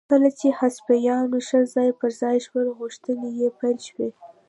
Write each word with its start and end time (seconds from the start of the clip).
کله 0.09 0.29
چې 0.39 0.47
هسپانویان 0.59 1.23
ښه 1.47 1.59
ځای 1.73 1.89
پر 1.99 2.11
ځای 2.21 2.37
شول 2.45 2.67
غوښتنې 2.77 3.29
یې 3.39 3.49
پیل 3.59 3.77
شوې. 3.87 4.09